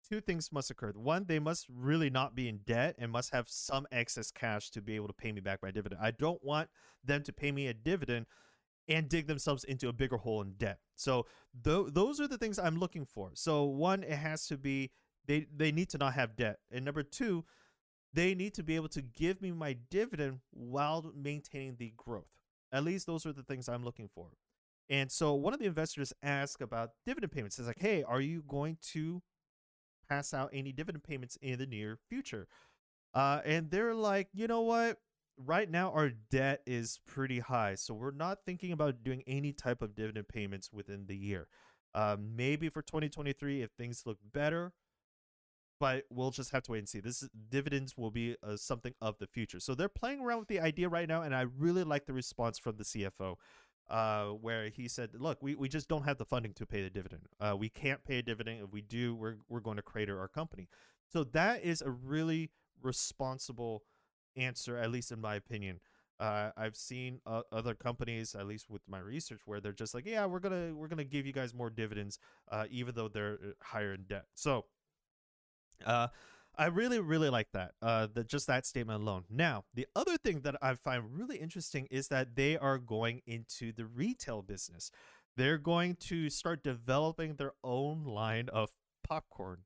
two 0.08 0.20
things 0.20 0.50
must 0.50 0.68
occur. 0.68 0.90
One, 0.96 1.26
they 1.28 1.38
must 1.38 1.68
really 1.72 2.10
not 2.10 2.34
be 2.34 2.48
in 2.48 2.58
debt 2.66 2.96
and 2.98 3.12
must 3.12 3.32
have 3.32 3.48
some 3.48 3.86
excess 3.92 4.32
cash 4.32 4.70
to 4.70 4.82
be 4.82 4.96
able 4.96 5.06
to 5.06 5.12
pay 5.12 5.30
me 5.30 5.40
back 5.40 5.60
my 5.62 5.70
dividend. 5.70 6.00
I 6.02 6.10
don't 6.10 6.42
want 6.42 6.70
them 7.04 7.22
to 7.22 7.32
pay 7.32 7.52
me 7.52 7.68
a 7.68 7.74
dividend 7.74 8.26
and 8.90 9.08
dig 9.08 9.26
themselves 9.26 9.64
into 9.64 9.88
a 9.88 9.92
bigger 9.92 10.16
hole 10.18 10.42
in 10.42 10.52
debt. 10.58 10.78
So 10.96 11.26
th- 11.64 11.86
those 11.92 12.20
are 12.20 12.28
the 12.28 12.36
things 12.36 12.58
I'm 12.58 12.78
looking 12.78 13.06
for. 13.06 13.30
So 13.34 13.64
one, 13.64 14.02
it 14.02 14.16
has 14.16 14.46
to 14.48 14.58
be 14.58 14.90
they 15.26 15.46
they 15.54 15.72
need 15.72 15.88
to 15.90 15.98
not 15.98 16.14
have 16.14 16.36
debt, 16.36 16.58
and 16.70 16.84
number 16.84 17.02
two, 17.02 17.44
they 18.12 18.34
need 18.34 18.54
to 18.54 18.62
be 18.62 18.76
able 18.76 18.88
to 18.88 19.00
give 19.00 19.40
me 19.40 19.52
my 19.52 19.76
dividend 19.90 20.40
while 20.50 21.12
maintaining 21.14 21.76
the 21.76 21.92
growth. 21.96 22.26
At 22.72 22.84
least 22.84 23.06
those 23.06 23.24
are 23.26 23.32
the 23.32 23.42
things 23.42 23.68
I'm 23.68 23.84
looking 23.84 24.08
for. 24.14 24.28
And 24.88 25.10
so 25.10 25.34
one 25.34 25.54
of 25.54 25.60
the 25.60 25.66
investors 25.66 26.12
asked 26.22 26.60
about 26.60 26.90
dividend 27.06 27.30
payments. 27.32 27.58
It's 27.58 27.68
like, 27.68 27.78
hey, 27.78 28.02
are 28.02 28.20
you 28.20 28.42
going 28.48 28.78
to 28.92 29.22
pass 30.08 30.34
out 30.34 30.50
any 30.52 30.72
dividend 30.72 31.04
payments 31.04 31.38
in 31.40 31.58
the 31.58 31.66
near 31.66 31.98
future? 32.08 32.48
Uh, 33.14 33.40
and 33.44 33.70
they're 33.70 33.94
like, 33.94 34.28
you 34.32 34.48
know 34.48 34.62
what? 34.62 34.98
Right 35.44 35.70
now 35.70 35.92
our 35.92 36.10
debt 36.30 36.62
is 36.66 37.00
pretty 37.06 37.38
high, 37.40 37.74
so 37.74 37.94
we're 37.94 38.10
not 38.10 38.38
thinking 38.44 38.72
about 38.72 39.02
doing 39.02 39.22
any 39.26 39.52
type 39.52 39.82
of 39.82 39.94
dividend 39.94 40.28
payments 40.28 40.70
within 40.72 41.06
the 41.06 41.16
year. 41.16 41.48
Um, 41.94 42.36
maybe 42.36 42.68
for 42.68 42.82
2023 42.82 43.62
if 43.62 43.70
things 43.72 44.02
look 44.06 44.18
better, 44.32 44.72
but 45.80 46.04
we'll 46.10 46.30
just 46.30 46.52
have 46.52 46.62
to 46.64 46.72
wait 46.72 46.78
and 46.78 46.88
see. 46.88 47.00
This 47.00 47.22
is, 47.22 47.30
dividends 47.48 47.96
will 47.96 48.10
be 48.10 48.36
uh, 48.42 48.56
something 48.56 48.94
of 49.00 49.18
the 49.18 49.26
future. 49.26 49.58
So 49.58 49.74
they're 49.74 49.88
playing 49.88 50.20
around 50.20 50.40
with 50.40 50.48
the 50.48 50.60
idea 50.60 50.88
right 50.88 51.08
now, 51.08 51.22
and 51.22 51.34
I 51.34 51.42
really 51.42 51.82
like 51.82 52.06
the 52.06 52.12
response 52.12 52.58
from 52.58 52.76
the 52.76 52.84
CFO. 52.84 53.36
Uh, 53.88 54.26
where 54.26 54.68
he 54.68 54.86
said, 54.86 55.10
"Look, 55.18 55.42
we, 55.42 55.56
we 55.56 55.68
just 55.68 55.88
don't 55.88 56.04
have 56.04 56.16
the 56.16 56.24
funding 56.24 56.52
to 56.54 56.64
pay 56.64 56.80
the 56.80 56.90
dividend. 56.90 57.22
Uh, 57.40 57.56
we 57.58 57.68
can't 57.68 58.04
pay 58.04 58.18
a 58.18 58.22
dividend. 58.22 58.60
If 58.62 58.70
we 58.70 58.82
do, 58.82 59.16
we're 59.16 59.38
we're 59.48 59.58
going 59.58 59.78
to 59.78 59.82
crater 59.82 60.20
our 60.20 60.28
company." 60.28 60.68
So 61.12 61.24
that 61.24 61.64
is 61.64 61.82
a 61.82 61.90
really 61.90 62.52
responsible 62.80 63.82
answer, 64.36 64.76
at 64.76 64.90
least 64.90 65.12
in 65.12 65.20
my 65.20 65.34
opinion. 65.34 65.80
Uh, 66.20 66.50
I've 66.54 66.76
seen 66.76 67.20
uh, 67.24 67.40
other 67.50 67.74
companies, 67.74 68.34
at 68.34 68.46
least 68.46 68.68
with 68.68 68.82
my 68.86 68.98
research, 68.98 69.40
where 69.46 69.58
they're 69.58 69.72
just 69.72 69.94
like, 69.94 70.04
yeah, 70.04 70.26
we're 70.26 70.38
gonna 70.38 70.74
we're 70.74 70.88
gonna 70.88 71.02
give 71.02 71.26
you 71.26 71.32
guys 71.32 71.54
more 71.54 71.70
dividends, 71.70 72.18
uh, 72.50 72.66
even 72.70 72.94
though 72.94 73.08
they're 73.08 73.38
uh, 73.42 73.52
higher 73.62 73.94
in 73.94 74.02
debt. 74.02 74.26
So, 74.34 74.66
uh, 75.86 76.08
I 76.58 76.66
really 76.66 77.00
really 77.00 77.30
like 77.30 77.48
that. 77.52 77.72
Uh, 77.80 78.06
that 78.12 78.28
just 78.28 78.46
that 78.48 78.66
statement 78.66 79.00
alone. 79.00 79.24
Now, 79.30 79.64
the 79.72 79.86
other 79.96 80.18
thing 80.18 80.42
that 80.42 80.56
I 80.60 80.74
find 80.74 81.04
really 81.10 81.38
interesting 81.38 81.88
is 81.90 82.08
that 82.08 82.36
they 82.36 82.58
are 82.58 82.76
going 82.76 83.22
into 83.26 83.72
the 83.72 83.86
retail 83.86 84.42
business. 84.42 84.90
They're 85.38 85.58
going 85.58 85.96
to 86.08 86.28
start 86.28 86.62
developing 86.62 87.36
their 87.36 87.52
own 87.64 88.04
line 88.04 88.50
of 88.50 88.70
popcorn 89.08 89.60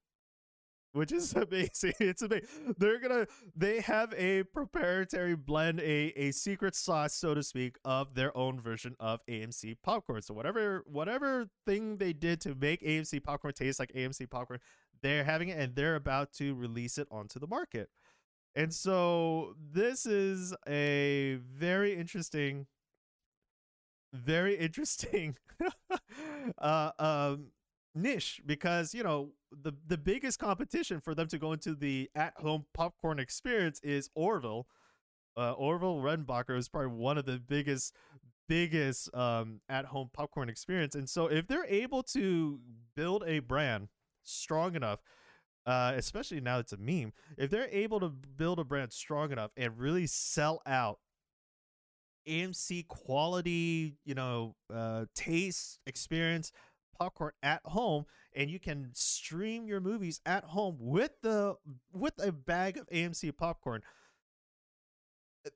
which 0.94 1.12
is 1.12 1.32
amazing. 1.34 1.92
It's 2.00 2.22
amazing. 2.22 2.74
They're 2.78 2.98
gonna 2.98 3.26
they 3.54 3.80
have 3.80 4.14
a 4.16 4.44
proprietary 4.44 5.34
blend, 5.36 5.80
a 5.80 6.12
a 6.16 6.30
secret 6.32 6.74
sauce, 6.74 7.14
so 7.14 7.34
to 7.34 7.42
speak, 7.42 7.76
of 7.84 8.14
their 8.14 8.34
own 8.36 8.60
version 8.60 8.96
of 8.98 9.20
AMC 9.26 9.76
popcorn. 9.82 10.22
So 10.22 10.32
whatever 10.32 10.82
whatever 10.86 11.48
thing 11.66 11.98
they 11.98 12.12
did 12.12 12.40
to 12.42 12.54
make 12.54 12.80
AMC 12.82 13.22
popcorn 13.22 13.52
taste 13.52 13.78
like 13.78 13.92
AMC 13.92 14.30
popcorn, 14.30 14.60
they're 15.02 15.24
having 15.24 15.48
it 15.48 15.58
and 15.58 15.74
they're 15.74 15.96
about 15.96 16.32
to 16.34 16.54
release 16.54 16.96
it 16.96 17.08
onto 17.10 17.38
the 17.38 17.46
market. 17.46 17.90
And 18.56 18.72
so 18.72 19.54
this 19.72 20.06
is 20.06 20.54
a 20.68 21.38
very 21.42 21.94
interesting 21.94 22.66
very 24.12 24.56
interesting 24.56 25.36
uh 26.58 26.90
um 27.00 27.48
niche 27.94 28.40
because 28.44 28.94
you 28.94 29.02
know 29.02 29.30
the 29.52 29.72
the 29.86 29.98
biggest 29.98 30.38
competition 30.38 31.00
for 31.00 31.14
them 31.14 31.28
to 31.28 31.38
go 31.38 31.52
into 31.52 31.74
the 31.74 32.10
at 32.14 32.34
home 32.36 32.66
popcorn 32.74 33.18
experience 33.18 33.80
is 33.82 34.10
Orville. 34.14 34.66
Uh, 35.36 35.52
Orville 35.52 35.96
Redenbacher 35.96 36.56
is 36.56 36.68
probably 36.68 36.92
one 36.96 37.18
of 37.18 37.24
the 37.24 37.38
biggest 37.38 37.94
biggest 38.48 39.12
um, 39.14 39.60
at 39.68 39.86
home 39.86 40.10
popcorn 40.12 40.48
experience, 40.48 40.94
and 40.94 41.08
so 41.08 41.26
if 41.26 41.46
they're 41.46 41.66
able 41.66 42.02
to 42.02 42.60
build 42.96 43.24
a 43.26 43.38
brand 43.40 43.88
strong 44.22 44.74
enough. 44.74 45.00
Uh, 45.66 45.94
especially 45.96 46.42
now 46.42 46.58
it's 46.58 46.74
a 46.74 46.76
meme. 46.76 47.10
If 47.38 47.48
they're 47.48 47.70
able 47.70 47.98
to 48.00 48.10
build 48.10 48.58
a 48.58 48.64
brand 48.64 48.92
strong 48.92 49.32
enough 49.32 49.50
and 49.56 49.78
really 49.78 50.06
sell 50.06 50.60
out 50.66 50.98
AMC 52.28 52.86
quality, 52.88 53.94
you 54.04 54.14
know, 54.14 54.54
uh, 54.72 55.06
taste 55.14 55.78
experience, 55.86 56.52
popcorn 57.04 57.32
at 57.42 57.60
home 57.64 58.06
and 58.34 58.50
you 58.50 58.58
can 58.58 58.90
stream 58.94 59.66
your 59.66 59.80
movies 59.80 60.20
at 60.24 60.44
home 60.44 60.76
with 60.78 61.12
the 61.22 61.56
with 61.92 62.14
a 62.18 62.32
bag 62.32 62.76
of 62.78 62.88
AMC 62.88 63.36
popcorn 63.36 63.82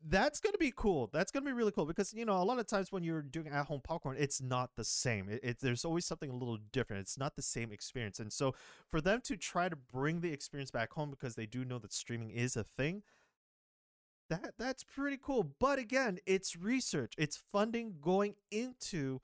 that's 0.07 0.39
gonna 0.41 0.59
be 0.59 0.73
cool. 0.75 1.09
That's 1.13 1.33
gonna 1.33 1.47
be 1.47 1.53
really 1.53 1.73
cool 1.73 1.87
because 1.87 2.13
you 2.13 2.25
know 2.25 2.41
a 2.41 2.45
lot 2.45 2.59
of 2.59 2.67
times 2.67 2.93
when 2.93 3.03
you're 3.03 3.23
doing 3.23 3.49
at 3.49 3.67
home 3.67 3.81
popcorn, 3.83 4.17
it's 4.19 4.41
not 4.41 4.71
the 4.77 4.85
same. 4.85 5.29
It, 5.31 5.41
it, 5.43 5.61
there's 5.61 5.85
always 5.85 6.05
something 6.05 6.31
a 6.31 6.37
little 6.37 6.59
different. 6.73 7.01
It's 7.01 7.19
not 7.19 7.37
the 7.37 7.43
same 7.43 7.73
experience, 7.73 8.21
and 8.21 8.33
so 8.33 8.55
for 8.91 9.01
them 9.01 9.21
to 9.25 9.37
try 9.37 9.69
to 9.69 9.77
bring 9.77 10.21
the 10.21 10.33
experience 10.33 10.71
back 10.71 10.93
home 10.93 11.11
because 11.11 11.37
they 11.37 11.47
do 11.47 11.65
know 11.65 11.79
that 11.79 11.93
streaming 11.93 12.31
is 12.31 12.55
a 12.55 12.65
thing, 12.65 13.03
that 14.29 14.55
that's 14.59 14.85
pretty 14.85 15.19
cool. 15.23 15.55
But 15.59 15.79
again, 15.79 16.19
it's 16.27 16.55
research. 16.55 17.15
It's 17.17 17.43
funding 17.51 17.95
going 18.01 18.35
into 18.51 19.21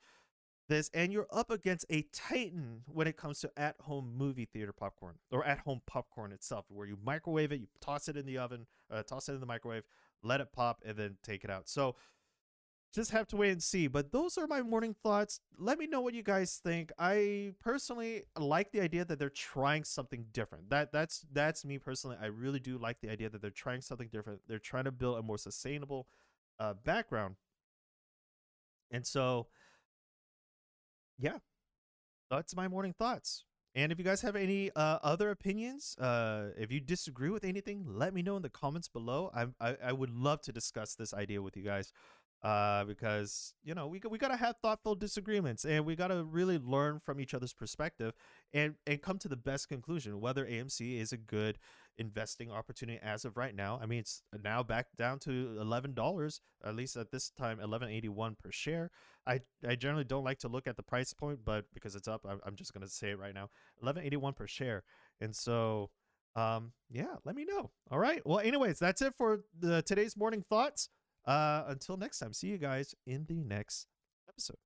this, 0.67 0.89
and 0.93 1.13
you're 1.13 1.27
up 1.31 1.51
against 1.51 1.85
a 1.89 2.03
titan 2.13 2.81
when 2.87 3.07
it 3.07 3.17
comes 3.17 3.39
to 3.41 3.51
at 3.57 3.75
home 3.81 4.13
movie 4.17 4.45
theater 4.45 4.73
popcorn 4.73 5.15
or 5.31 5.45
at 5.45 5.59
home 5.59 5.81
popcorn 5.85 6.31
itself, 6.31 6.65
where 6.69 6.87
you 6.87 6.97
microwave 7.03 7.51
it, 7.51 7.59
you 7.59 7.67
toss 7.81 8.07
it 8.07 8.17
in 8.17 8.25
the 8.25 8.37
oven, 8.37 8.65
uh, 8.91 9.03
toss 9.03 9.29
it 9.29 9.33
in 9.33 9.39
the 9.39 9.45
microwave 9.45 9.83
let 10.25 10.41
it 10.41 10.51
pop, 10.51 10.81
and 10.85 10.97
then 10.97 11.17
take 11.23 11.43
it 11.43 11.49
out. 11.49 11.69
So 11.69 11.95
just 12.93 13.11
have 13.11 13.27
to 13.27 13.35
wait 13.35 13.51
and 13.51 13.61
see. 13.61 13.87
But 13.87 14.11
those 14.11 14.37
are 14.37 14.47
my 14.47 14.61
morning 14.61 14.95
thoughts. 15.03 15.39
Let 15.57 15.77
me 15.77 15.87
know 15.87 16.01
what 16.01 16.13
you 16.13 16.23
guys 16.23 16.59
think. 16.63 16.91
I 16.97 17.53
personally 17.59 18.23
like 18.37 18.71
the 18.71 18.81
idea 18.81 19.05
that 19.05 19.19
they're 19.19 19.29
trying 19.29 19.83
something 19.83 20.25
different. 20.33 20.69
That 20.69 20.91
that's 20.91 21.25
that's 21.31 21.63
me 21.63 21.77
personally. 21.77 22.17
I 22.21 22.27
really 22.27 22.59
do 22.59 22.77
like 22.77 22.99
the 23.01 23.09
idea 23.09 23.29
that 23.29 23.41
they're 23.41 23.51
trying 23.51 23.81
something 23.81 24.09
different. 24.11 24.41
They're 24.47 24.59
trying 24.59 24.85
to 24.85 24.91
build 24.91 25.19
a 25.19 25.21
more 25.21 25.37
sustainable 25.37 26.07
uh, 26.59 26.73
background. 26.73 27.35
And 28.91 29.05
so, 29.05 29.47
yeah, 31.19 31.37
that's 32.29 32.55
my 32.55 32.67
morning 32.67 32.93
thoughts. 32.97 33.45
And 33.75 33.91
if 33.91 33.99
you 33.99 34.05
guys 34.05 34.21
have 34.21 34.37
any 34.37 34.71
uh, 34.73 34.99
other 35.03 35.31
opinions, 35.31 35.97
uh, 35.99 36.51
if 36.57 36.71
you 36.71 36.79
disagree 36.79 37.29
with 37.29 37.43
anything, 37.43 37.83
let 37.85 38.13
me 38.13 38.21
know 38.21 38.37
in 38.37 38.41
the 38.41 38.49
comments 38.49 38.87
below. 38.87 39.29
I, 39.35 39.47
I, 39.59 39.75
I 39.87 39.91
would 39.91 40.09
love 40.09 40.41
to 40.43 40.53
discuss 40.53 40.95
this 40.95 41.13
idea 41.13 41.41
with 41.41 41.57
you 41.57 41.63
guys 41.63 41.91
uh, 42.45 42.83
because 42.83 43.55
you 43.63 43.73
know 43.73 43.87
we 43.87 43.99
we 44.07 44.19
gotta 44.19 44.35
have 44.37 44.55
thoughtful 44.61 44.93
disagreements 44.93 45.65
and 45.65 45.83
we 45.83 45.95
gotta 45.95 46.23
really 46.23 46.59
learn 46.59 46.99
from 47.03 47.19
each 47.19 47.33
other's 47.33 47.53
perspective 47.53 48.13
and 48.53 48.75
and 48.85 49.01
come 49.01 49.17
to 49.17 49.27
the 49.27 49.35
best 49.35 49.67
conclusion 49.67 50.21
whether 50.21 50.45
AMC 50.45 50.99
is 51.01 51.11
a 51.11 51.17
good 51.17 51.57
investing 51.97 52.51
opportunity 52.51 52.99
as 53.01 53.25
of 53.25 53.35
right 53.35 53.55
now. 53.55 53.79
I 53.81 53.87
mean, 53.87 53.99
it's 53.99 54.21
now 54.43 54.61
back 54.61 54.87
down 54.95 55.17
to 55.19 55.57
eleven 55.59 55.95
dollars, 55.95 56.39
at 56.63 56.75
least 56.75 56.97
at 56.97 57.09
this 57.09 57.31
time, 57.31 57.59
eleven 57.59 57.89
eighty 57.89 58.09
one 58.09 58.35
per 58.35 58.51
share. 58.51 58.91
I 59.25 59.39
I 59.67 59.73
generally 59.73 60.03
don't 60.03 60.23
like 60.23 60.37
to 60.39 60.47
look 60.47 60.67
at 60.67 60.77
the 60.77 60.83
price 60.83 61.13
point, 61.13 61.39
but 61.43 61.65
because 61.73 61.95
it's 61.95 62.07
up, 62.07 62.27
I'm, 62.29 62.39
I'm 62.45 62.55
just 62.55 62.75
gonna 62.75 62.87
say 62.87 63.09
it 63.09 63.19
right 63.19 63.33
now, 63.33 63.49
eleven 63.81 64.03
eighty 64.03 64.17
one 64.17 64.33
per 64.33 64.45
share. 64.45 64.83
And 65.19 65.35
so, 65.35 65.89
um, 66.35 66.73
yeah, 66.91 67.15
let 67.23 67.35
me 67.35 67.43
know. 67.43 67.71
All 67.89 67.97
right. 67.97 68.21
Well, 68.23 68.39
anyways, 68.39 68.77
that's 68.77 69.01
it 69.01 69.15
for 69.17 69.39
the 69.57 69.81
today's 69.81 70.15
morning 70.15 70.45
thoughts. 70.47 70.89
Uh, 71.25 71.63
until 71.67 71.97
next 71.97 72.19
time, 72.19 72.33
see 72.33 72.47
you 72.47 72.57
guys 72.57 72.93
in 73.05 73.25
the 73.27 73.43
next 73.43 73.87
episode. 74.29 74.57